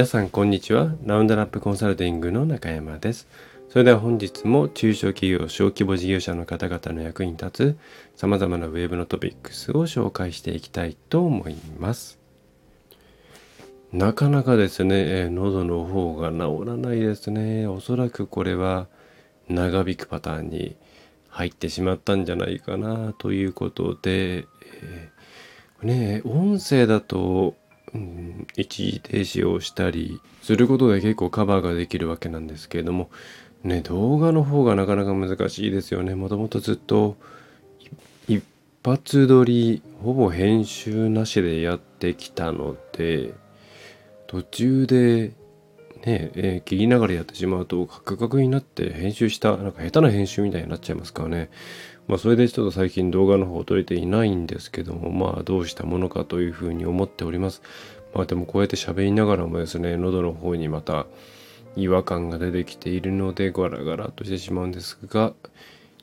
[0.00, 0.94] 皆さんこんにちは。
[1.04, 3.28] ラウンドラップコンサルティングの中山です。
[3.68, 7.76] それでは本日も中小企業小規模事業者の方々の役に立
[8.16, 12.18] つ様々なウェブのトピックスを紹介していきたいと思います。
[13.92, 17.66] なかなかですね、えー、喉の方が治らないですね。
[17.66, 18.86] おそらくこれは
[19.50, 20.76] 長引くパターンに
[21.28, 24.46] 入ってしまったんじゃないかなということで、
[24.82, 27.59] えー、ね音声だと
[28.56, 33.10] 一時停止をしたりすることで結構カバーができるわけなんですけれども
[33.64, 36.14] ね動画の方がなかなか難しいですよね。
[36.14, 37.16] もともとずっと
[38.28, 38.42] 一
[38.84, 43.34] 発撮りほぼ編集なしでやってきたので
[44.26, 45.32] 途中で
[46.06, 51.50] ねえー、切りながらやってしまうとカクカクになって編集したなんか下手な編集みたいになっちゃいますからね。
[52.08, 57.62] まあ、それでちょっと最近動画の方を撮れていないんですけども、まあ、どうしたものかというふうに思っております。
[58.14, 61.06] まあ、でもこうやって喋りながらもですね、喉の方にまた
[61.76, 65.34] 違和感が出てきているので、ガラガラとしてしまうんですが、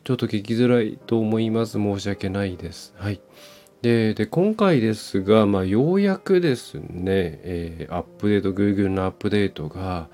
[0.03, 1.73] ちょっと聞きづらいと思います。
[1.73, 2.93] 申し訳ないです。
[2.97, 3.19] はい。
[3.81, 10.07] で、で今回ですが、まあ、ようやくですね、えー、アップデート、Google のアップデートが、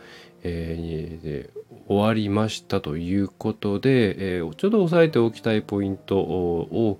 [0.44, 7.00] えー、終わりましたということで、えー、ちょっと押さえておきたいポイントを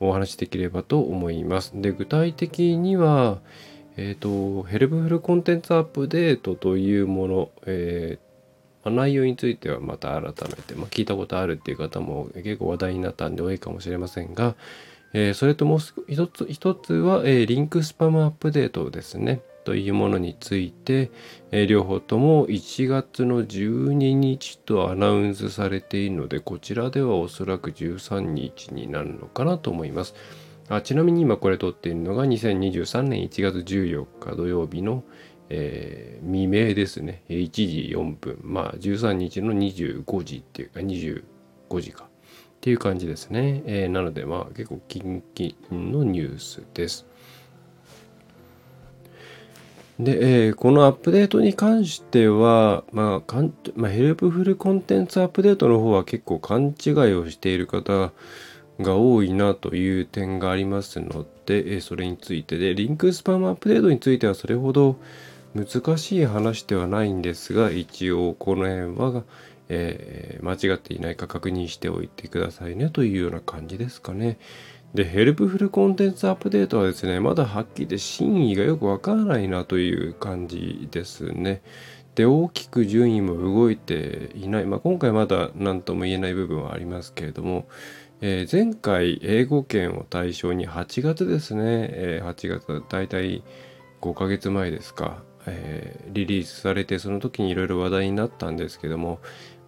[0.00, 1.72] お話しできればと思います。
[1.74, 3.40] で具体的には、
[3.96, 14.56] えっ、ー、とヘルプフルコンテンツアップデートというもの、えー、内容についてはまた改めて、まあ、聞いたことあるっていう方も結構話題になったんで多いかもしれませんが、
[15.12, 19.42] えー、それともう一つ一つは、えリンクスパムアップデートですね。
[19.64, 21.10] というものについて、
[21.50, 30.14] え両方とも1月の12日とアナウンスされているのでこちらではおそらく13日になるのかなと思います。
[30.68, 35.04] あちなみに今これ撮っているのが2023年1月14日土曜日の、
[35.50, 37.22] えー、未明ですね。
[37.28, 38.38] 1時4分。
[38.42, 41.22] まあ13日の25時っていうか25
[41.80, 42.04] 時か。
[42.04, 42.06] っ
[42.60, 43.62] ていう感じですね。
[43.66, 47.06] えー、なのでまあ結構近々のニュースです。
[49.98, 58.12] で、えー、このアップデートに関しては、まあかんまあ、ヘルプフルコンテンツアップデートの方は結構勘違いをしている方
[58.80, 64.96] が多いなという点がありますので、えー、それについてで、リンクスパムアップデートについてはそれほど
[65.54, 69.22] 難しい話ではないんですが、一応この辺は、
[69.68, 74.38] えー、間違っていないか確認しておいてくださいねというような感じですかね。
[74.94, 81.62] で、ヘルプフルコンテンツアップデートはですね、まだはっきり言って真意がよくわからないなという感じですね。
[82.14, 84.66] で、大きく順位も動いていない。
[84.66, 87.66] まあ、今回まだ何とも言えない部分はありますけれども、
[88.20, 93.42] えー、前回英語圏を対象に8月ですね、えー、8月大体
[94.00, 99.20] 5ヶ月前ですか、えー、リリースされてその時にいろいろ話題になったんですけども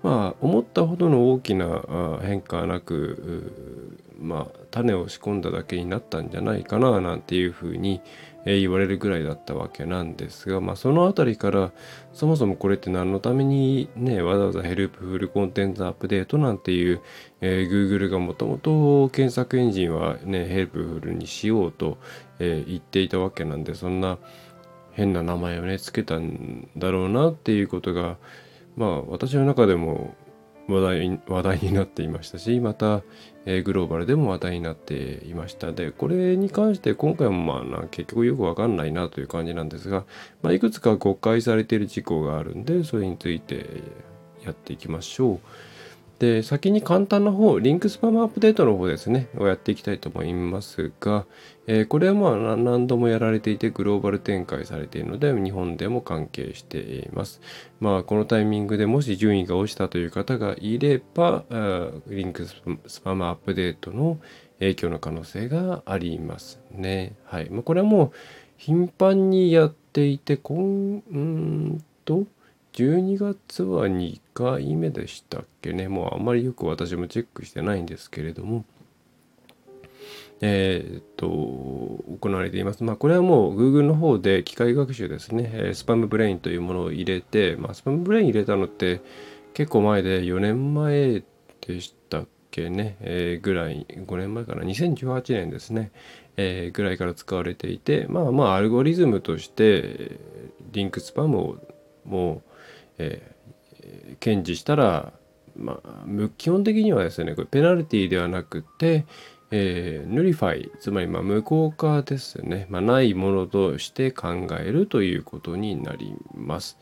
[0.03, 8.01] まあ思ったほどの大きな変化はなくまあ種を仕込んだだけになったんじゃないかななんていうふうに、
[8.47, 11.73] え言われるぐらいだったわけなんですが、まあ、その辺りから
[12.13, 17.01] そもそもこれって何のためにねわざわざヘルプフルコンテンツアップデートなんていう、
[17.41, 21.99] えー、Google がもともと検索エンジンはね helpful にしようと、
[22.39, 24.19] えー、言っていたわけなんでそんな
[24.93, 28.17] 変な名前をねつけたんだろうなっていうことが
[28.77, 30.15] まあ私の中でも
[30.69, 33.03] 話題話題になっていましたしまた、
[33.47, 40.05] え、グローバルでも話題になっていましたでこれに関して今回もまあ結局よくわかんないなという感じなんですが、
[40.43, 43.65] まあ、いくつか誤解されている事項があるんでそれについて
[44.45, 45.41] やっていきましょう。
[46.19, 51.27] で先に簡単な方リンクスパムアップデートの方ですねをやっていきたいと思いますが、
[51.67, 57.41] えー、これはまあ何度もやられていてグローバル展開されているので日本でも関係しています。
[57.81, 61.45] まあこのタイミングでもし順位が落ちたという方がいれば
[62.07, 62.47] リンク
[62.87, 64.19] スパムアップデートの
[64.59, 67.13] 影響の可能性がありますね。
[67.25, 68.13] はい、まあ、これはもう
[68.57, 72.25] 頻繁にやっていて今うんと
[72.77, 75.89] 12月は2回目でしたっけね。
[75.89, 78.67] もうあんまりよく私もチェックしてないんですけれども。
[80.43, 81.27] えー、っと
[82.21, 82.85] 行われています。
[82.85, 89.01] まあこれはもう Google の方で機械学習ですね、 SpamBrain というものを入れて、まあ、 SpamBrain 入れたのって
[89.55, 91.23] 結構前で4年前
[91.63, 94.63] でしたっけね、えー、ぐらい5年前かな。
[94.63, 95.93] 2018年ですね、
[96.37, 100.19] えー、ぐらいから使われていてまあまあアルゴリズムとして
[100.73, 101.57] link spam を
[102.05, 102.46] もう
[102.99, 105.13] えー、検知したら、
[105.57, 106.05] まあ、
[106.37, 109.07] 基本的にはですねこれペナルティではなくて、
[109.51, 116.79] ええー、 nullify つまりま無効化ですね、まあ、ないものとして考えるということになります。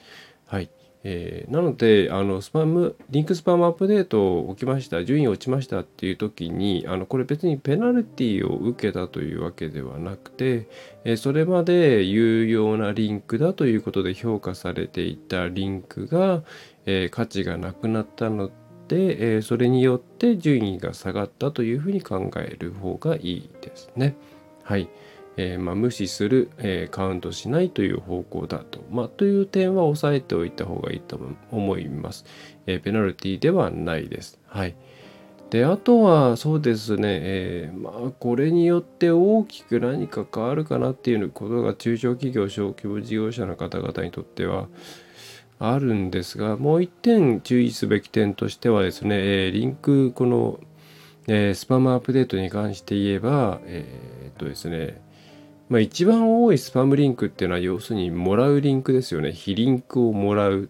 [0.46, 0.70] はい、
[1.06, 10.66] えー、なのであのスパム link spam update を起きました順位落ちましたっていう時にあのこれ別にペナルティを受けたというわけではなくて、
[11.04, 16.42] えー、それまで有用なリンクだということで評価されていたリンクが、
[16.86, 18.50] えー、価値がなくなったの
[18.88, 24.14] で、えそれによって順位が下がったというふうに考える方がいいですね。
[24.62, 24.88] はい。
[25.36, 31.18] えー、まあ、無視する、えー、カウントしないという方向だと、まあ、という点は押さえておいた方がいいと
[31.50, 32.24] 思います。
[32.66, 34.38] えー、ペナルティではないです。
[34.46, 34.74] はい。
[35.50, 44.68] で、あとはそうですね、えまあ、これによって大きく何か変わるかなっていうことが中小企業、小規模事業者の方々にとっては
[45.58, 49.16] あるんですが、もう一点注意すべき点としてはですね、
[49.46, 50.60] えリンク、この、
[51.28, 55.00] え spam update に関して言えば、えっとですね、
[55.68, 59.32] まあ、一番多いスパムリンクっていうのは要するにもらうリンクですよね。
[59.32, 60.68] 被リンクをもらう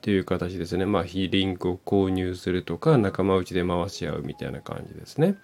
[0.00, 0.86] ていう形ですね。
[0.86, 5.36] まあ、被リンクを購入するとか仲間内で回し合うみたいな感じですね。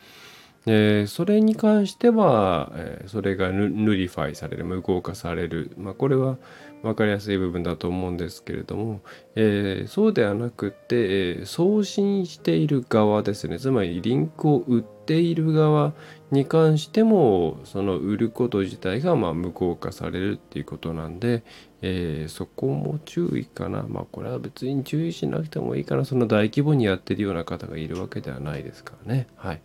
[0.69, 5.73] えー、それに関しては、えー、それが nullify される、無効化される。
[5.79, 6.39] まあ、これは
[6.83, 9.01] 分かりやすい部分だと思うんですけれども、
[9.35, 13.59] えー、そうではなくて、え送信している側ですね。
[13.59, 15.95] つまりリンクを売っている側
[16.31, 21.43] に関しても、その売ること自体がま無効化されるっていうことなんで、
[21.83, 23.85] えそこも注意かな。
[23.89, 26.05] まあこれは別に注意しなくてもいいかな。
[26.05, 29.27] その大規模にやってるような方がいるわけではないですからね。
[29.37, 29.63] はい。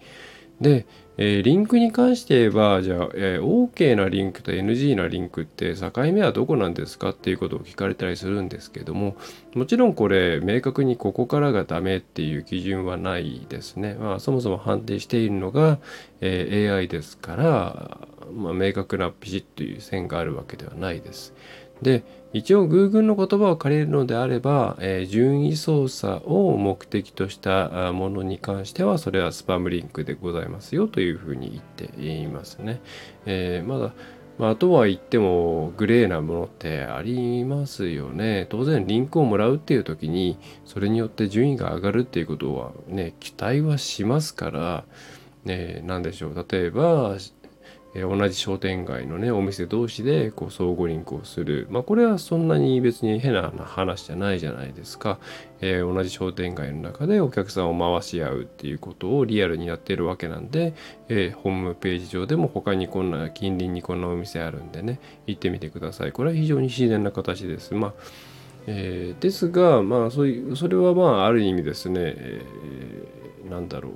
[0.61, 0.85] で、
[1.17, 9.15] えー、リンクに関して言えば、じゃあ、えー、OK なリンクと NG なリンクって境目はどこなんですかっていうことを聞かれたりするんですけども、
[9.53, 13.95] もちろんこれ、明確にここからがダメっていう基準はないですね。
[13.95, 15.79] まあ、そもそも判定しているのが、
[16.21, 17.97] えー、AI ですから、
[18.33, 21.33] まあ、明確なピシッという線があるわけではないです。
[21.81, 32.81] で、一応 Google の言葉を借りるのであれば、えー、順位操作を目的としたものに関しては、それはスパムリンクでございますよというふうに言っていますね。
[33.25, 33.93] えー、まだ、
[34.37, 38.47] まあ、とは言ってもグレーなものってありますよね。
[38.49, 44.85] 当然リンクをもらうっていう時に、それによって順位が上がるっていうことはね、期待はしますから、
[45.43, 46.45] ね、何でしょう。
[46.49, 47.17] 例えば、
[47.93, 51.67] え同じ商店街のねお店同士でこう相互リンクをする。
[51.69, 55.19] まあこれはそんなに別に変な話じゃないじゃないですか、
[55.59, 60.73] えー、同じ商店街の中でお客さんを回し合うっていうことをリアルにやってるわけなんで、
[61.09, 66.11] えー、ホームページ上でも他にこんな近隣にこんなお店あるんでね行ってみてください。
[66.11, 67.73] これは非常に自然な形です。
[67.73, 67.93] まあ
[68.67, 73.93] えー、ですがまあそういうそれはまあある意味ですね、えー、なんだろう。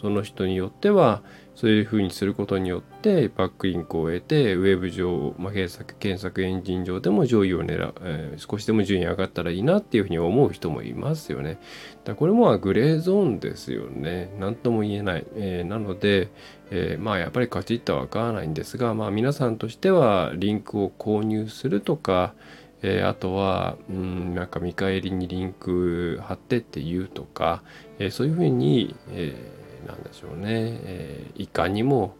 [0.00, 1.22] その人によっては
[1.54, 11.58] そういうふうにすることによってバックリンクを得てウェブ上、まあ、検索検索エンジン上でも上位を狙う、えー、少しでも順位上がったらいいなっていうふうに思う人もいますよね。
[12.04, 14.34] だこれもグレーゾーンですよね。
[14.38, 15.26] 何とも言えない。
[15.36, 16.28] えー、なので、
[16.70, 22.34] えー、まあやっぱりカチッとはわからないんですが、まあ皆さんとしてはリンクを購入するとか、
[22.82, 27.62] えー、あとは、うん、なんか見返りにリンク貼ってって言うとか、
[28.00, 32.16] えー、そういうふうに、えーなんでしょうね、えー、いかにも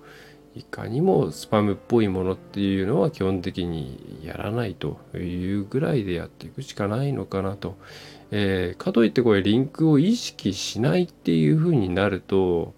[0.55, 7.77] いかにもスパムっぽいものっていうのは基本的にやらないというぐらいでやっていくしかないのかなと。
[8.31, 12.75] えー、かといってこれリンクを意識しないっていう風になると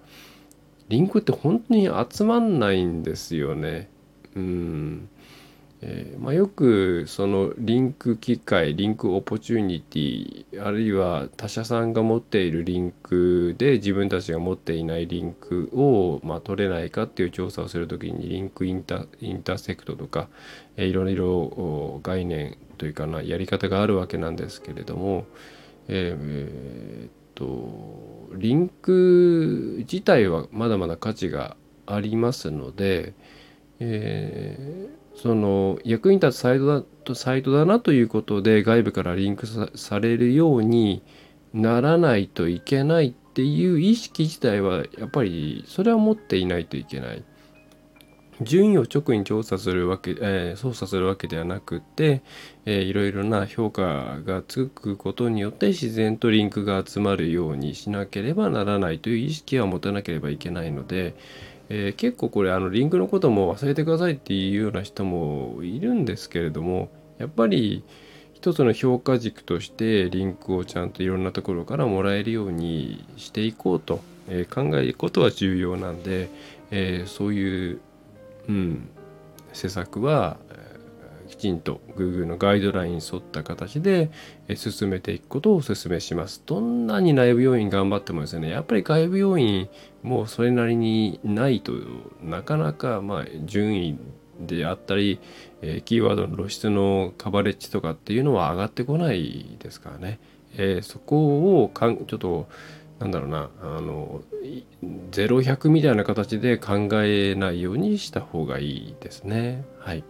[0.89, 3.91] リンクって本当に集まんないんですよね。
[4.35, 5.09] うん。
[5.83, 20.29] えー、まあ、よくそのリンク機会 link opportunity あるいは他社さんが持っているリンクで自分たちが持っていないリンクを、まあ、取れないかっていう調査をする時に link intersect とか、
[20.77, 25.27] えー、いろいろ概念というかなやり方があるわけなんですけれども、
[25.89, 33.13] えー、えー、っとリンク自体はまだまだ価値がありますので、
[33.79, 41.03] えーその役に立つサイトだサイトだなということで外部からリンクされるように
[41.55, 47.25] ならないといけないっていう意識自体はやっぱりそれは持っていないといけない。
[48.43, 52.23] 順位を直に調査するわけ、えー、操作するわけではなくて、
[52.67, 61.15] えー、いろいろな評価がつくことによって自然とリンクが集まるようにしなければならないという意識は持たなければいけないので、
[61.69, 67.85] えー、結構これあのリンクのことも忘れてくださいっていうような人もいるんですけれどもやっぱり
[68.35, 76.29] 一つの評価軸としてリンクをちゃんといろんなところからもらえるようにしていこうと、えー、考えることは重要なんで、
[76.71, 77.81] えー、そういう、
[78.49, 78.89] うん、
[79.53, 80.37] 施策は
[81.27, 84.11] きちんと Google のガイドラインに沿った形で
[84.55, 86.43] 進めていくことをお勧めします。
[86.47, 89.69] どんなに内部要因頑張ってもですね、やっぱり外部要因
[90.03, 91.73] もそれなりにないと
[92.23, 93.99] なかなかまあ順位
[94.41, 95.19] であったり、
[95.63, 100.19] えキーワードの露出のカバレッジとかっていうのは上がってこないですからね。
[100.59, 102.49] えー、そこをかんちょっと
[102.99, 104.23] なんだろうなあの
[105.11, 109.65] 0100みたいな形で考えないようにした方がいいですね。
[109.81, 110.05] はい。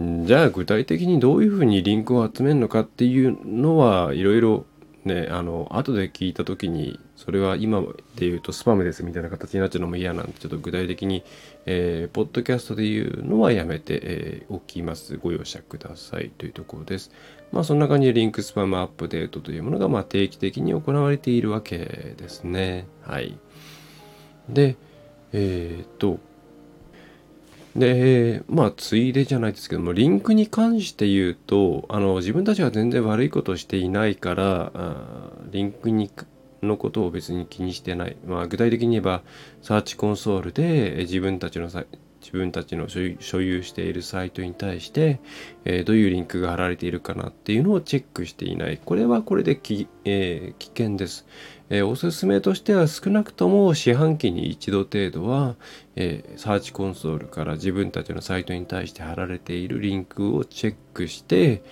[0.00, 4.64] じゃあ具体的にどういうふうにリンクを集めるのかっていうのはいろいろ
[5.04, 7.90] ねあの後で聞いた時にそれは今で
[8.20, 11.22] 言うとスパムですみたいな形になっちゃうのも嫌なんでちょっと具体的に、
[11.66, 15.18] えー、ポッドキャストで言うのはやめて、えー、おきます。
[15.18, 17.10] ご容赦くださいというところです。
[17.52, 22.86] まあそんな感じでリンクスパムアップデートというものがまあ定期的に行われているわけですね。
[23.02, 23.38] はい。
[24.48, 24.76] で
[25.34, 26.18] えっ、と
[27.76, 36.10] でまあついでじゃないですけどもリンクに関して言うとあの自分たちは全然悪いことをしていないからあリンクに
[36.62, 39.22] のことを別に気にしてない、まあ、具体的に言えば
[39.62, 41.68] サーチコンソールで自分たちの
[42.20, 45.20] 自分たちの所有しているサイトに対して、
[45.64, 48.78] えー、どういうリンクが貼られているかなっていうのをチェックしていない。
[48.84, 51.26] これはこれでき、えー、危険です、
[51.72, 55.54] えー、おすすめとしては少なくとも四半期に一度程度は、
[55.94, 61.62] えー、サーチコンソールから自分たちのサイトに対して貼られているリンクをチェックして、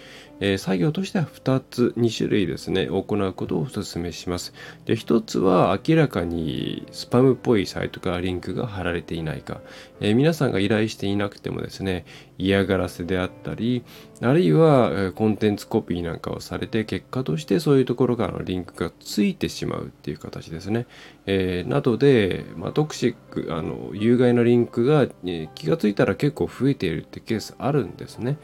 [0.40, 4.52] えー、作業としては2つ、2種類ですね、行うことをお勧めします。
[4.85, 9.61] で、1つは明らかにスパムっぽいサイトからリンクが貼られていないか、
[10.00, 12.04] えー、皆さんが依頼していなくてもですね、
[12.38, 13.83] 嫌がらせであったり、
[14.21, 20.87] あるいはコンテンツコピーなんかをされて、結果としてそういうところからのリンクがついてしまうっていう形ですね。
[21.26, 28.38] えー、などで、まあ、トクシック、あの、有害なリンクが、え気がついたら結構増えているってケースあるんですね。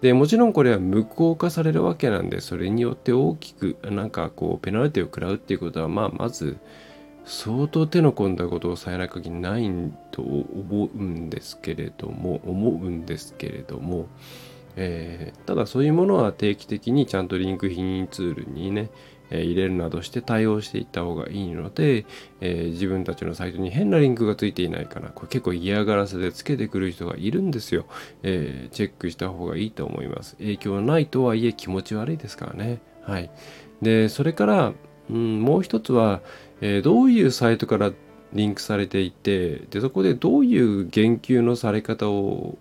[0.00, 6.58] でもちろんこれは無効化されるわけなんでそれによって大きくなんかこうペナルティを食らうっていうことはまあまず
[7.24, 9.70] 相当手の込んだことをさえない限りない
[10.12, 14.06] と思うんですけれども思うんですけれども、
[14.76, 18.90] えー、ただそういうものは定期的にちゃんとリンク品ツールにね
[19.30, 22.06] え入れるなどして対応していった方がいいので、
[22.40, 27.86] え、自分たちのサイトに変なリンクがついていないかなこれ結構嫌がらせでつけてくる人がいるんですよ、
[28.22, 30.36] え、チェックした方がいいと思います。
[30.36, 32.80] 影響はないとはいえ気持ち悪いですからね。
[33.02, 33.30] はい。
[33.82, 34.72] でそれから、
[35.10, 36.20] うん、もう一つは、
[36.60, 37.92] え、どういうサイトから
[38.32, 42.58] リンクされていてでそこでどういう言及のされ方を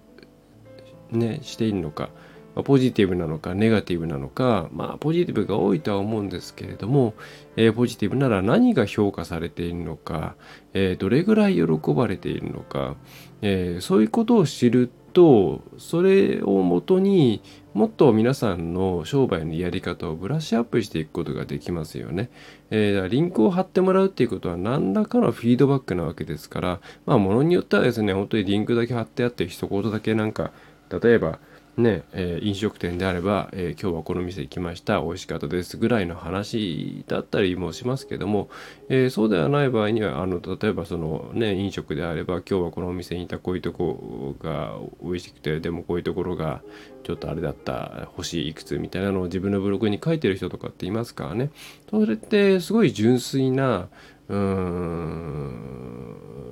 [1.12, 2.10] ねしているのか。
[2.58, 7.14] ま、ポジティブなのかネガティブなのか、まあ、ポジティブが多いとは思うんですけれども、
[7.56, 10.36] えー、ポジティブなら何が評価されているのか、
[10.74, 12.96] えー、どれぐらい喜ばれているのか、
[13.42, 17.42] えー、そういうことを知るとそれをもとに
[17.74, 22.30] もっと皆さんの商売のやり方をブラッシュアップしていくことができますよね。
[22.72, 30.52] えー、リンクを貼ってもらうっていうことは何らかのフィードバックなわけですから、まあ、ものによってはですね、本当にリンクだけ貼ってあって一言だけなんか、
[30.90, 31.40] 例えば、
[31.78, 38.50] ね、えー、飲食店であれば、えー、今日はこの店行きました美味しかったですぐらいの話だったりもしますけども、
[38.90, 46.62] えー、そうではない場合にはあの例えばそのね飲食であれば今日はこのお店にいたこういうとこが美味しくてでもこういうところが
[47.04, 51.52] ちょっとあれだった星いくつみたいなのを自分のブログに書いてる人とかっていますからね。
[51.90, 53.88] それってすごい純粋な
[54.30, 55.78] うーん。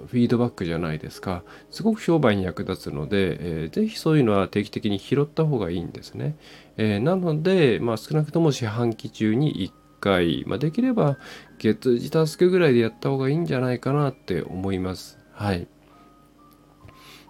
[0.08, 1.44] フィードバックじゃないですか。
[1.72, 6.38] すごく商売に役立つので、えー、ぜひそういうのは定期的に拾った方がいいんですね、
[6.77, 11.17] えー、なので、まあ、少なくとも四半期中に1回、まあ、できれば
[11.58, 15.17] 月次タスクぐらいでやった方がいいんじゃないかなって思います。
[15.34, 15.67] はい。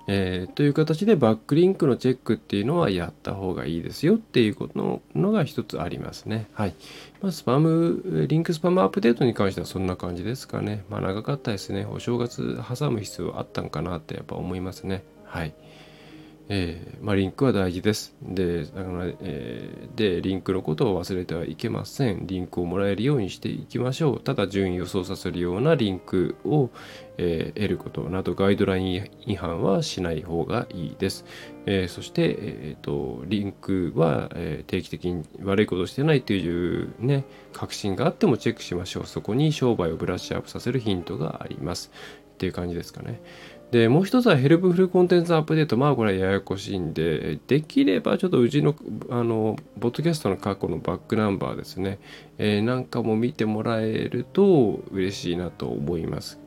[0.07, 6.47] えー、という形でバックリンクのチェックっていうのはやった方がいいですよっていうことののが一つありますね。
[6.53, 6.75] はい。
[7.21, 10.83] まあ、スパム、 link spam update に関してはそんな感じですかね。
[10.89, 11.85] まあ長かったですね。
[11.85, 15.03] お正月挟む必要あったんかなってやっぱ思いますね。
[15.23, 15.53] はい。
[16.47, 18.15] えー、まあ、リンクは大事です。
[18.21, 22.27] で、だから、えー、で、リンクのことを忘れてはいけません。
[22.27, 24.19] リンクをもらえるようにしていきましょう。
[24.19, 26.69] ただ、順位を操作するようなリンクを、
[27.17, 31.25] えー、得ることなど、ガイドライン違反はしない方がいいです。
[31.67, 39.05] えそして、えーと、リンクは、え定期的に悪いことをしてないというね、確信があってもチェックしましょう。
[39.07, 41.91] そこに商売をブラッシュアップさせるヒントがあります。
[42.35, 43.21] っていう感じですかね。
[43.75, 45.75] で、もう一つはヘルプフルコンテンツアップデート。
[45.75, 48.73] まあこれはややこしいんで、できればちょっとうちの、
[49.09, 51.99] あの、ボッドキャストの過去のバックナンバーですね、
[52.37, 56.39] えー、なんかも見てもらえると嬉しいなと思います。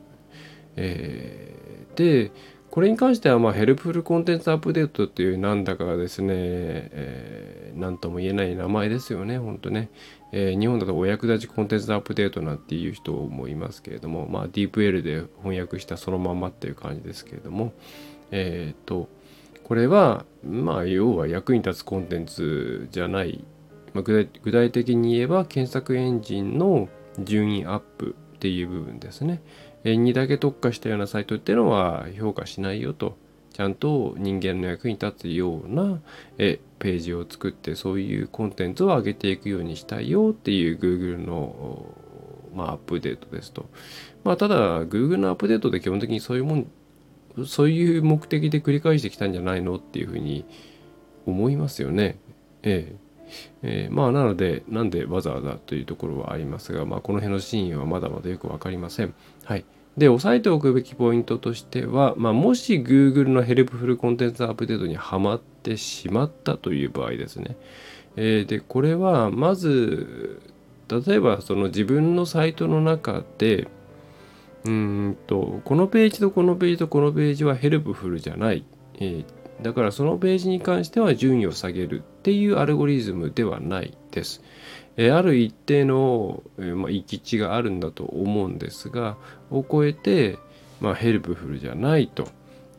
[0.75, 2.31] えー、で
[2.71, 9.89] これに関しては、まあ、ヘルプフルコンテンツアップデートっていうなんだかですね、えー、なんとも言えない名前ですよね、本当ね。
[10.31, 17.73] えー、日本だとお役立ちコンテンツアップデートなんていう人もいますけれども、まあ、DeepL で翻訳したそのまんまっていう感じですけれども、
[18.31, 19.09] えっ、ー、と、
[19.63, 23.43] これは、まあ、要は役に立つコンテンツじゃない、
[23.93, 26.87] まあ、具体的に言えば検索エンジンの
[27.19, 29.41] 順位アップっていう部分ですね。
[29.83, 33.17] にだけ特化したようなサイトっていうのは評価しないよと
[33.53, 35.99] ちゃんと人間の役に立つような
[36.37, 41.85] えページを作ってそういうコンテンツを上げていくようにしたいよっていう Google の、
[42.55, 43.65] まあ、アップデートですと。
[44.23, 46.67] まあ、ただ Google のアップデートで基本的にそういうもん
[47.45, 50.45] そういう目的で繰り返してきたんじゃないのっていうふうに
[51.25, 52.17] 思いますよね。
[52.63, 53.09] ええ。
[53.61, 59.13] えー、まあなのでなんでわざわざというところはありますが、まあ、この辺の真意はまだまだよく分かりません。
[59.49, 59.65] はい。
[59.97, 67.57] で、押さえておくべきポイントとしては、まあ、もし Google の helpful content update にはまってしまったという場合ですね。
[68.15, 70.39] えー、で、これはまず、
[70.87, 73.67] 例えばその自分のサイトの中で、
[74.65, 78.63] うんと、このページとこのページとこのページは helpful じゃない。
[78.99, 79.25] えー、
[79.61, 84.41] だからそのページに関しては順位を下げるっていうアルゴリズムではないです。
[84.97, 89.15] えある一定の、えまあ、閾値があるんだと思うんですが
[89.49, 90.37] を超えて、
[90.81, 92.27] まあ、 helpful じゃないと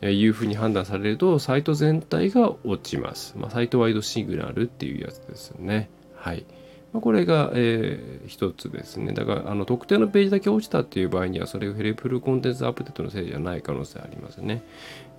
[0.07, 3.35] いうふうに判断されるとサイト全体が落ちます。
[3.37, 5.89] まあ、 site-wide signal っていうやつですね。
[6.15, 6.45] はい。
[6.93, 9.13] まあ、これが、えー、一つですね。
[9.13, 14.63] だからあの特定のページだけ落ちたっていう場合にはそれが helpful content update のせいじゃない可能性ありますね。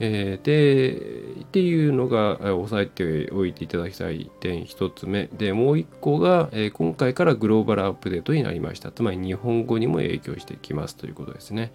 [0.05, 5.29] えー、で、っていうのが押さえておいていただきたい点1つ目。
[5.29, 8.91] で、もう1個が、えー、今回からグローバルアップデートになりました。
[8.91, 11.73] つまり日本語にも影響してきますということですね。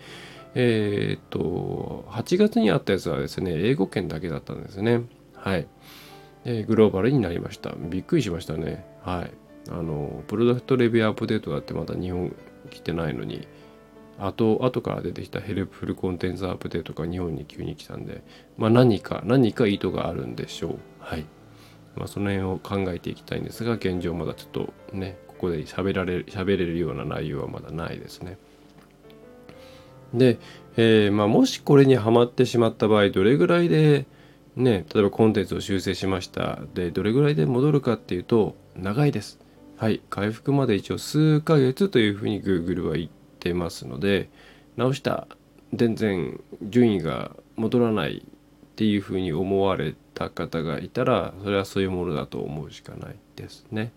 [0.56, 5.04] えー、っと、8月にあったやつはですね、英語圏だけだったんですね。
[5.34, 5.66] はい。
[6.44, 7.76] えグローバルになりました。
[7.78, 8.86] びっくりしましたね。
[9.04, 9.32] はい。
[9.70, 12.36] あの、プロダクトレビューアップデートだってまだ日本
[12.72, 13.48] 来てないのに、
[14.20, 18.24] 後後から出てきたヘルプフルコンテンツアップデートが日本に急に来たんで、
[18.58, 20.76] まあ、何か何か意図があるんでしょう。
[21.00, 21.26] はい。
[21.96, 28.38] まあ、その辺を考えていきたいんですが現状まだちょっとねここで喋られる喋れるような内容はまだないですね。
[30.14, 30.40] で、
[30.78, 34.06] えー、まあ、もしこれにはまってしまった場合どれぐらいで
[34.56, 39.40] ね例えばコンテンツを修正しましたでどれぐらいで戻るかっていうと長いです。
[39.78, 43.17] はい、回復まで一応数ヶ月というふうに Google は言って
[43.54, 44.30] ますので
[44.76, 45.28] 直した
[45.74, 53.92] 全然順位が戻らないっていうふうに思われた方がいたらそれはそういうものだと思うしかないですね。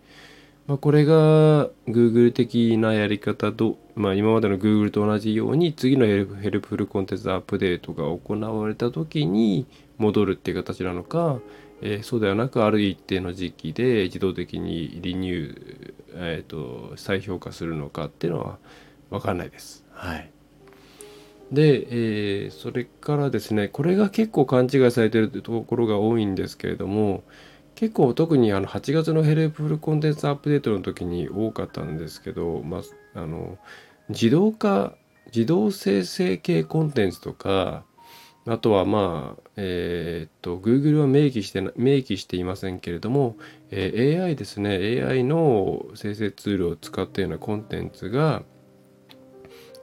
[0.67, 9.65] まあ、これが Google 的なやり方と、まあ、今までの Google と同じように次のヘルプフルコンテンツアップデートが行われた時に
[9.97, 11.39] 戻るっていう形なのか、
[11.81, 18.57] えー、そうではなくある一定の時期で自動的にリニュー、えーと再評価するのかっていうのは
[19.11, 19.85] 分かんないです。
[19.93, 20.31] はい。
[21.51, 27.23] で、えー、それからですね、これが結構勘違いされてるところが多いんですけれども、
[27.75, 32.83] 結構特にあの8月のヘルプフルコンテンツアップデートの時に多かったんですけど、ま
[33.15, 33.57] あ、あの
[34.09, 34.93] 自動化
[35.33, 37.83] 自動生成系コンテンツとか
[38.45, 43.37] あとはまあえー、っと Google は明記して明記していませんけれども、
[43.71, 48.43] えー、AI ですね AI の生成ツールを使ったようなコンテンツが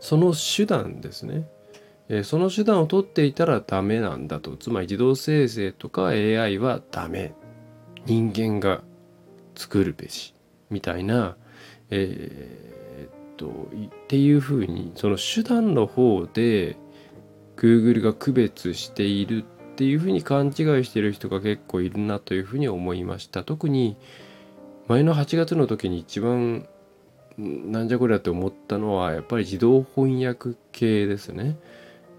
[0.00, 1.48] その手段ですね、
[2.24, 4.56] その手段を取っていたらダメなんだと。
[4.56, 7.34] つまり自動生成とか AI はダメ。
[8.06, 8.82] 人間が
[9.54, 10.34] 作るべし
[10.70, 11.36] みたいな。
[11.90, 16.76] えー、っとっていうふうにその手段の方で
[17.56, 23.44] Google が区別しているっていうふうに勘違いしている人が結構いるなというふうに思いました。
[23.44, 23.96] 特に
[24.86, 26.66] 前の8月の時に一番
[27.38, 31.56] なんじゃこりゃって思ったのはやっぱり自動翻訳系ですね。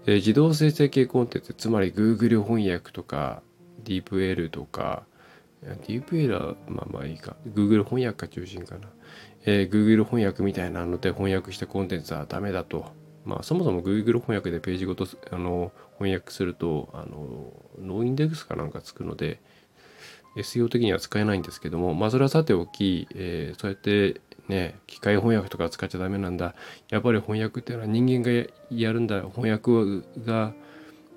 [0.06, 3.42] え自動生成系コンテンツつまり Google 翻訳とか
[3.84, 5.04] DeepL とか
[5.62, 7.36] DeepL はまあまあいいか。
[7.46, 8.88] Google 翻訳が中心かな、
[9.44, 12.86] えー、Google 翻訳みたいなので翻訳したコンテンツはダメだと。
[13.26, 19.42] まあそもそも Google 翻訳でページごとあの翻訳するとあのノーインデックスかなんかつくので
[20.36, 26.54] SEO 的には使えないんですけどもまあそれはさておき、えー、そうやってね、機械翻訳とか使っちゃダメなんだ。
[26.90, 29.22] やっぱり翻訳っていうのは人間がやるんだ。
[29.22, 30.52] 翻訳が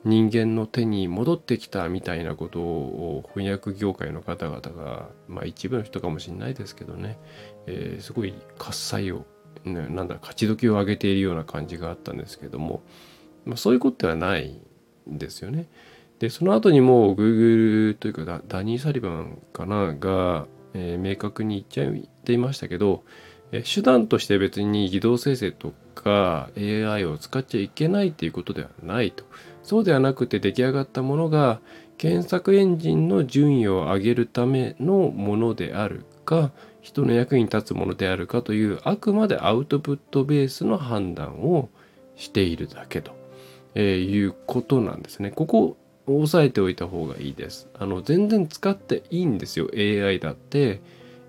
[0.03, 7.17] 人間の手に戻ってきたみたいなことを翻訳業界の方々が、まあ一部の人かもしれないですけどね、
[7.67, 9.25] えー、すごい喝采を、
[9.63, 12.81] ね、なんだ、勝ち時を上げているような感じがあったんですけども、
[13.45, 14.59] まあ、そういうことではない
[15.09, 15.69] んですよね。
[16.19, 23.03] でその後にもう Google というかダニー・サリバンかなが、えー、明確に言っちゃっていましたけど、
[23.51, 29.23] えー、手段として別に自動生成とか AI を使っちゃいけないっていうことではないと
[29.63, 31.59] そうではなくて出来上がったものが
[31.97, 41.69] 検索エンジンの順位を上げるためのものであるか人の役に立つものであるかというあくまでアウトプットベースの判断を
[42.15, 43.15] しているだけと、
[43.73, 45.31] えー、いうことなんですね。
[45.31, 47.69] ここ押さえておいた方がいいです。
[47.73, 50.81] あの全然使っていいんですよ AI だって、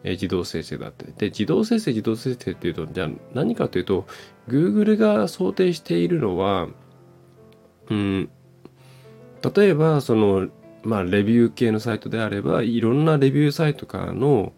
[0.02, 1.06] え、自動生成だって。
[1.06, 4.06] で自動生成自動生成っていうとじゃあ何かというと
[4.48, 6.68] Google が想定しているのは
[7.90, 8.30] うん
[9.54, 10.48] 例えばその
[10.82, 14.52] まあレビュー系のサイトであればいろんなレビューサイトからの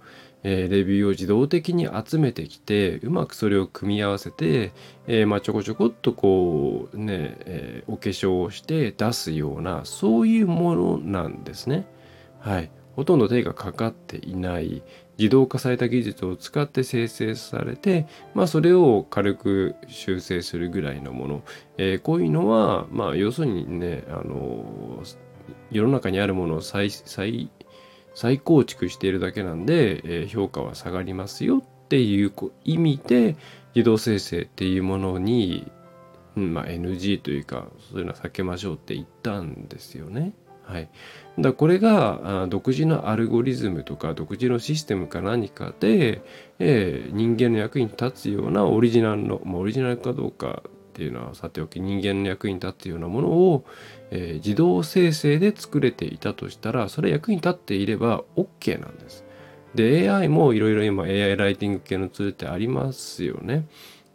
[0.49, 4.73] え、レビューを自動的に集めてきてうまくそれを組み合わせて、
[5.09, 11.87] えー、まあ、ちょこちょこっとこうね、えー、お化粧をして出すようなそういうものなんですね。
[12.39, 14.85] はい、ほとんど手がかかっていない
[15.19, 21.43] 自動化された技術を使って生成されて、まあ、それを軽く修正するぐらいのもの、
[21.77, 25.03] えこういうのは、まあ、要するにねあの
[25.73, 27.51] 世の中にあるものを再再
[28.17, 32.33] 再構築しているだけなんで、えー、評価は下がりますよっていう
[32.65, 33.37] 意味で
[33.75, 35.71] 自動生成っていうものに、
[36.35, 40.33] うんまあ、NG というかそういうのは避けましょうって言ったんですよね。
[40.63, 40.89] はい、
[41.39, 46.23] だこれが独自のアルゴリズムとか独自のシステムか何かで、
[46.59, 53.67] えー、人間の役に立つようなオリジナルの、まあ、オリジナルかどうかっていうのはさておき人間の役に立つようなものを、
[54.11, 59.25] えー、自動生成で作れていたとしたらそれ役に立っていれば OK なんです。
[59.75, 63.67] で AI もいろいろ今 AI ライティング系のツールってありますよね。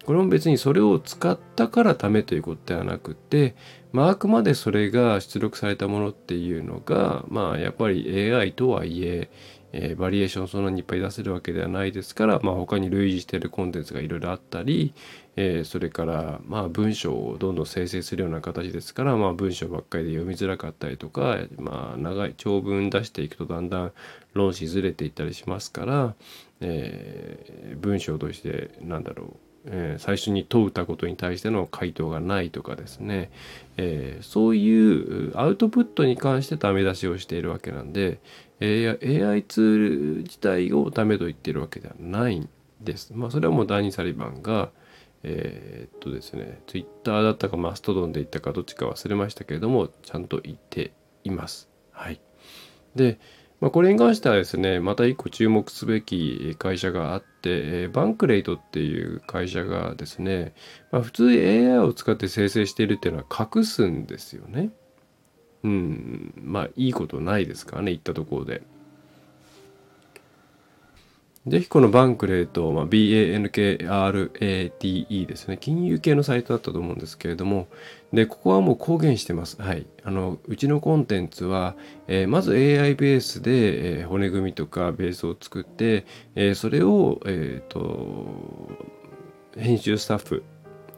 [0.06, 3.56] これも別にそれを使ったからダメということではなくて、
[3.92, 9.30] まあ、あくまでそれが出力されたものっていうのがまあやっぱり AI とはいえ
[9.74, 14.94] えー、バリエーションそんなにいっぱい出せるわけではないですから、まあ、他に類似しているコンテンツがいろいろあったり、
[15.38, 23.92] えー、それからまあ文章をどんどん生成するような形ですから、まあ、文章ばっかりで読みづらかったりとか、まあ、長い長文出していくとだんだん
[24.34, 26.16] 論旨ずれていったりしますから、
[26.60, 33.32] えー、文章としてなんだろうえー、最初に問うたことに対しての回答がないとかですね、
[33.78, 38.20] えー、そういうアウトプットに関してダメ出しをしているわけなんで、
[38.60, 43.12] AI ツール自体をダメと言ってるわけではないんです。
[43.14, 44.72] まあそれはもうダニー・サリバンが
[45.24, 50.94] えー、っとですね Twitter だったかマストドンで言ったかどっちか忘れましたけれどもちゃんと言って
[51.24, 51.70] います。
[51.92, 52.20] はい。
[52.96, 53.20] で、
[53.62, 60.54] まあ、これに関してはですねまた一個注目すべき会社があって、バンクレイトっていう会社がですね、
[60.92, 64.72] まあ、普通 AI を使って生成しているっていうのは隠すんですよね。
[65.64, 68.64] うん、まあいいことないですからね、言ったところで。
[71.48, 73.56] ぜひこのバンクレーと、まあ、BANKRATE
[75.26, 75.58] ですね。
[75.58, 77.68] 金融系のサイトだったと思うんですけれども、
[78.14, 79.60] で、ここはもう公言してます。
[79.60, 79.88] はい。
[80.04, 81.76] あの、うちのコンテンツは、
[82.08, 88.28] えー、まず AI ベースで、えー、骨組みとかベースを作って、えー、それを、えっ、と、
[89.58, 90.44] 編集スタッフ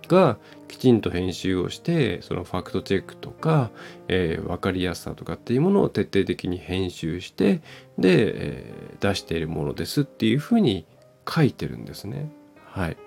[0.07, 0.37] が
[0.67, 3.71] きちんと編集をしてそのファクトチェックとか、
[4.07, 7.61] えー、分かりやすさとかっていうものを徹底的に編集して
[7.97, 10.85] で、えー、出しているものですっていうふうに
[11.29, 12.31] 書いてるんですね。
[12.65, 12.97] はい。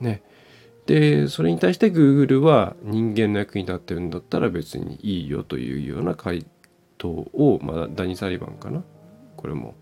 [0.00, 0.22] ね。
[0.86, 6.46] でそれに対して Google は人間の役に立ってるんだったら別にいいよというような回
[6.98, 8.82] 答を、まあ、ダニ・サリバンかな
[9.36, 9.74] これも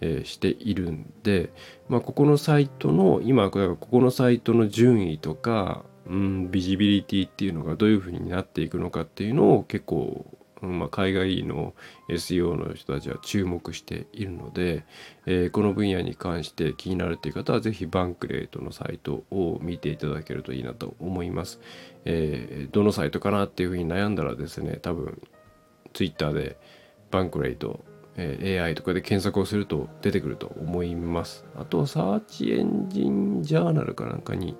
[0.00, 1.50] え、しているんで、
[1.88, 10.26] まあ、ここのサイトの今ここのサイトの順位とか、うん、ビジビリティっていうのがどういうふうになっていくのかっていうのを結構、
[10.62, 11.74] うんまあ、海外の
[12.08, 14.84] SEO の人たちは注目しているので、
[15.26, 21.60] えー、この分野に関して気になるっていう方は是非バンクレートのサイトを見ていただけるといいなと思います。
[22.04, 25.20] えー、どのサイトかなっていうふうに悩んだらですね多分
[25.92, 26.56] Twitter で
[27.10, 27.84] バンクレート
[28.16, 31.44] え AI とかで検索をすると出てくると思います。
[31.56, 34.56] あと、サーチエンジンジャーナルかなんかに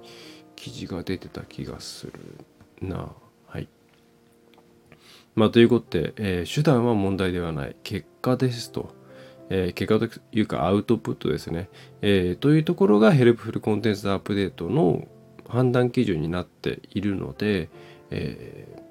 [0.55, 2.13] 記事が出てた気がする
[2.81, 3.13] な。
[3.47, 3.69] はい。
[5.35, 7.77] まあ、ということで、えー、手段は問題ではない。
[7.83, 8.95] 結果ですと。
[9.49, 11.69] えー、結果というかアウトプットですね、
[12.03, 15.07] えー、というところがヘルプフルコンテンツアップデートの
[15.49, 17.71] 判断基準になっているので、
[18.11, 18.83] え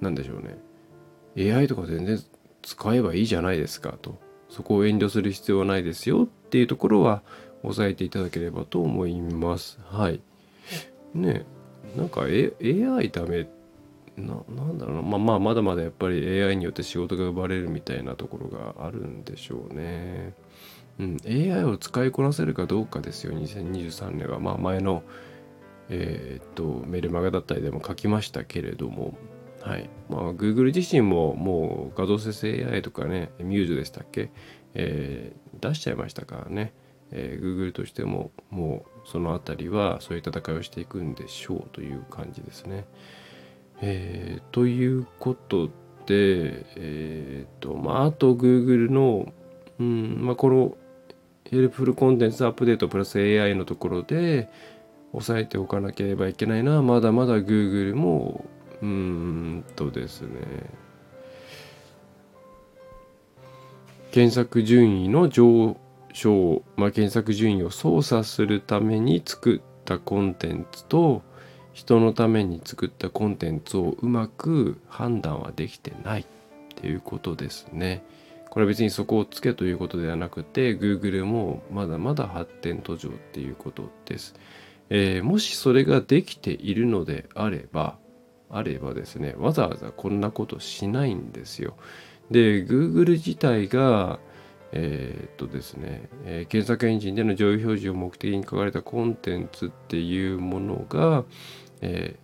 [0.00, 1.52] ー、なんでしょうね。
[1.52, 2.18] AI とか全然
[2.62, 4.18] 使えばいいじゃないですかと。
[4.48, 7.22] そこを遠慮する必要はないですよっていうところは
[7.62, 9.78] 押さえていただければと思います。
[9.84, 10.20] はい。
[11.14, 11.46] ね
[11.96, 13.48] なんか、A、AI ダメ
[14.16, 20.34] ななんだろうな、まあ、まあまだまだやっぱり AI によって仕事が奪われるみたいなところがあるんでしょうね。
[20.98, 24.38] うん、AI を使いこなせるかどうかですよ2023年は。
[24.38, 25.02] まあ前の、
[25.88, 29.16] えー、っとメルマガだったりでも書きましたけれども、
[29.62, 34.30] はいまあ、Google 自身ももう画像生成 AI とかねミューズでしたっけ、
[34.74, 36.72] えー、出しちゃいましたからね。
[37.12, 42.86] えー、Google としてももうその辺りはそういう戦いをしていくんでしょうという感じですね。
[43.82, 45.68] えー、ということ
[46.06, 49.32] で、えーとまあ、あと Google の、
[49.78, 50.76] うんまあ、この
[51.44, 54.48] ヘルプフルコンテンツアップデートプラス AI のところで
[55.12, 58.44] 押さえておかなければいけないのはまだまだ Google も
[58.82, 60.30] うーんとですね
[64.10, 65.76] 検索順位の上
[66.12, 71.22] 昇、まあ、検索順位を操作するために作ったコンテンツと
[71.72, 76.24] 人のために作ったコンテンツをうまく判断はできてないっ
[76.74, 78.04] ていうことですね。
[78.50, 84.34] これは別にそこをつけということではなくて Google もまだまだ発展途上っていうことです。
[84.88, 87.96] えー、もしそれができているのであれば
[88.50, 91.74] あればですねわざわざこんなことしないんですよ。
[92.30, 94.18] で Google 自体が
[94.72, 101.24] えー、っとですね、えー、検索エンジンでの上位表示を目的に書かれたコンテンツっていうものが、
[101.80, 102.16] え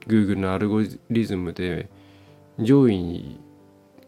[0.00, 1.88] ー、Google のアルゴリズムで
[2.60, 3.40] 上位に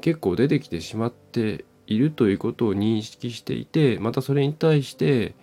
[0.01, 5.35] 結構出てきてしまっているということを認識していてまたそれに対して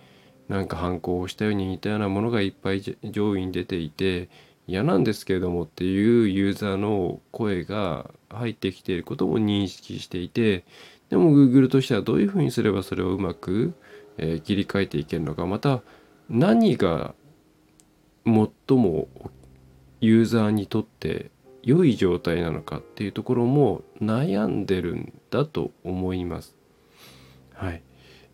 [0.48, 4.28] なんか反抗をしたように似たようなものがいっぱい上位に出ていて
[4.66, 10.64] 嫌なんですけれどもっていうユーザーの声が入ってきていることも認識していて
[11.10, 13.74] でも Google としてはどういうふうにすればそれをうまく、
[14.16, 15.82] え、切り替えていけるのかまた
[16.28, 17.14] 何が
[18.24, 18.34] 最
[18.78, 19.08] も
[20.00, 21.30] ユーザーにとって
[21.62, 26.56] 良い状態なのかっていうところも悩んでるんだと思います。
[27.54, 27.82] はい。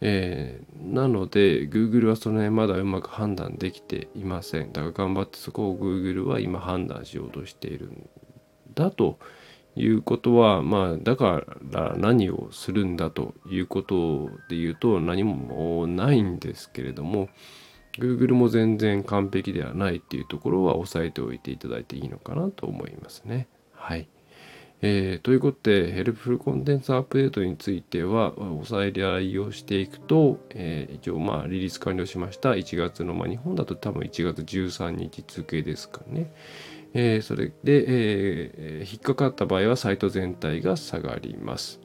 [0.00, 4.72] えー、なので Google はその辺まだうまく判断できていません。
[4.72, 8.08] だから頑張ってそこを Google は今判断しようとしているん
[8.74, 9.18] だと
[9.76, 17.28] いうことはまあだから何をするんだということで言うと何もないんですけれども
[17.98, 23.48] Google も全然完璧ではないっていうところは押さえておいていただいていいのかなと思いますね。
[23.74, 24.08] はい。
[24.82, 32.52] えー、ということで、ヘルプフルコンテンツアップデートについては、押さえ合いをしていくと、えー、一応、まあ、リリース完了しました。
[32.52, 36.32] 1月の、まあ、日本だと多分1月13日付ですかね。
[36.94, 41.80] えー、それで、えー、引っかかった場合はサイト全体が下がります。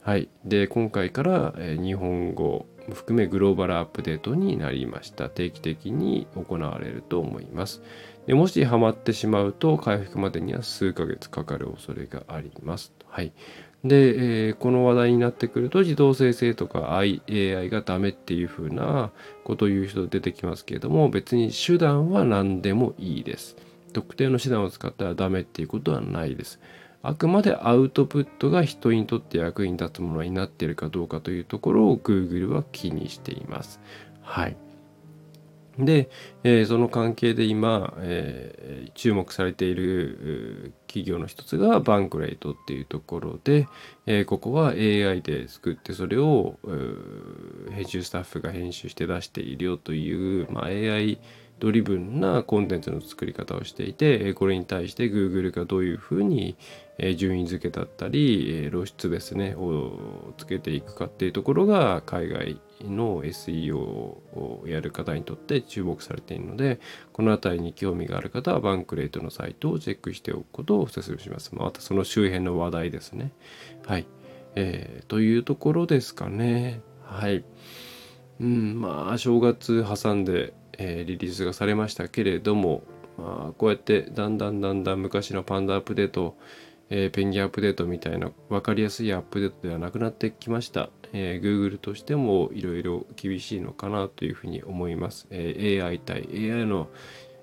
[0.00, 0.28] はい。
[0.44, 5.28] で、今回から、えー、日本語含めグローバルアップデートになりました。
[5.28, 7.82] 定期的に行われると思います。
[8.26, 12.92] でもしハマってしまうと回復までには数ヶ月かかる恐れがあります。
[13.08, 13.32] はい。
[13.84, 17.20] で、えー、この話題になってくると自動生成とか AI
[17.70, 19.12] がダメっていう風な
[19.44, 23.56] ことを言う人出てきますけれども別に手段は何でもいいです。
[23.92, 26.60] 特定の手段を使ったらダメっていうことはないです。
[27.08, 33.80] あくまでアウトプットが人にとって役に立つものになっているかどうかというところを Google は気にしています。
[34.22, 34.56] はい。
[35.78, 36.08] で、
[36.42, 43.68] えー、その関係で今、えー、注目されている企業の一つがバンクレイトっていうところで、
[44.06, 46.58] えー、ここは AI で作ってそれを
[47.70, 51.18] 編集スタッフが編集して出しているよという、まあ、AI
[51.58, 56.56] ドリブンなコンテンツの作り方をしていてこれに対して Google がどういうふうに
[56.98, 66.80] え順位付けだったり露出ですねをつけていくかっていうところが海外の SEO をやる方にとって注目されているので
[67.12, 71.54] この辺りに興味がある方はバンクレートのサイトをチェックしておくことをお勧めします。
[71.54, 73.32] またその周辺の話題ですね。
[73.86, 74.06] はい。
[74.54, 76.80] えー、というところですかね。
[77.02, 77.44] はい。
[78.40, 82.82] うん、まあ正月挟んでえー、リリースがされましたけれども、
[83.18, 86.36] まあ、こうやってだんだんだんだん昔のパンダアップデート、
[86.90, 90.90] えー、ペンギンアップデートみたいな分かりやすいアップデートではなくなってきました。
[91.12, 95.26] えー、Google としてもいろいろ厳しいのかなというふうに思います。
[95.30, 96.88] え、AI 対 AI の、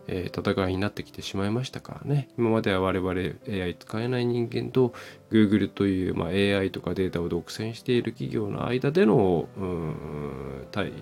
[0.07, 2.29] え、戦いになってきてしまいましたからね。
[2.37, 3.11] 今までは我々
[3.47, 4.93] AI 使えない人間と
[5.31, 10.93] Google という、まあ、AI とかデータを独占している企業の間でのうん対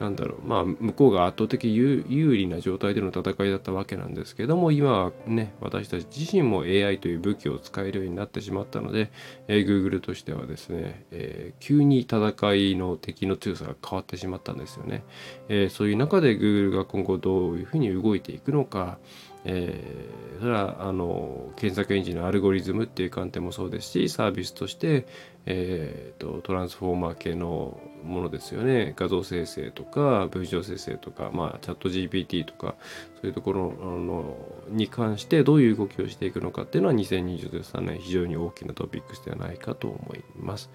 [0.00, 0.46] なんだろう。
[0.46, 9.10] まあ向こうが圧倒的有利な状態での戦いだったわけなんですけども今はね私たち自身も AI という武器を使えるようになってしまったので、
[9.48, 15.02] えー、Google としてはですね、えー、急に戦いの敵の強さが変わってしまったんですよね、
[15.48, 18.98] え、そういう中で Google が今後どういうふうに動いていくのか、
[19.44, 25.06] えー、それはあの検索エンジンのアルゴリズムっていう観点もそうですしサービスとして、
[25.46, 32.74] えーと、トランスフォーマー系のものですよね画像生成とか文章生成とか、まあ、チャット GPT とか
[33.20, 34.36] そういうところの
[34.68, 40.70] に関してどういう動きをしていくのかっていうのは2023年非常に大きなトピックスではないかと思います。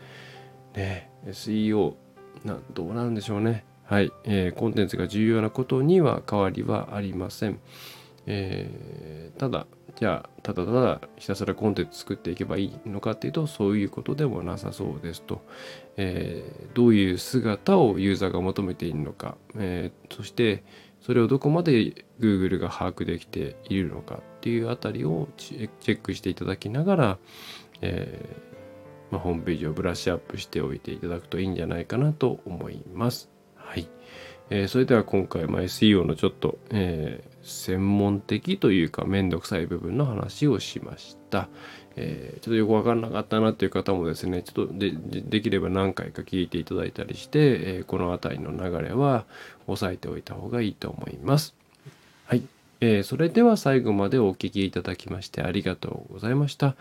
[0.75, 1.93] ね SEO
[2.43, 3.65] などうなんでしょうね。
[3.85, 7.59] はい、えー、コンテンツが重要なことには変わりはありません。
[8.25, 15.41] えー、ただ、じゃあ、ただただひたすらコンテンツ作っていけばいいのかっていうと、そういうことでもなさそうですと。
[15.97, 20.63] えー、どういう姿をユーザーが求めているのか、えー、そして、
[21.01, 27.17] それをどこまで Google が把握できているのかっていうあたりをチェックしていただきながら、
[27.81, 28.53] えー
[29.11, 33.32] まあ、ホームページをブラッシュアップしておいていただくといいんじゃないかなと思います。
[34.49, 41.49] えー、それでは今回、ま、SEO のちょっと、えー、専門的というかめんどくさい部分の話をしました。
[41.95, 49.25] えー、ちょっとよくわかんなかったなっていう方もですね、ちょっとでできれば何回か聞いていただいたりして、えー、この辺りの流れは
[49.67, 51.55] 押さえておいた方がいいと思います。
[52.25, 52.43] はい。
[52.81, 56.75] えー、それでは最後までお聴きいただきましてありがとうございました。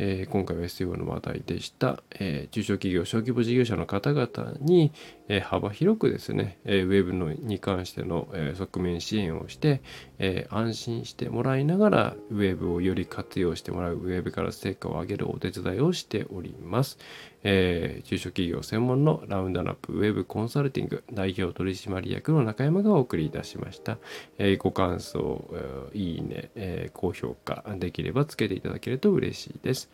[0.00, 2.02] えー、今回は SEO の話題でした。
[2.12, 4.92] えー、中小企業、小規模事業者の方々に、
[5.30, 9.82] え幅広くですね、えウェブのに関しての、え側面支援をして、
[10.18, 16.98] え安心してもらいながらウェブをより活用してもらうウェブから成果を上げるお手伝いをしております。
[17.44, 23.98] え中小企業専門のラウンドナップウェブコンサルティング代表取締役の中山がお送りいたしました。
[24.38, 25.44] えご感想、
[25.92, 29.87] いいね、え高評価できればつけていただけると嬉しいです。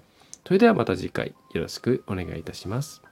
[0.46, 3.03] それではまた次回よろしくお願いいたします。